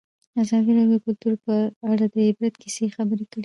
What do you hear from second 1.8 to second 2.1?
اړه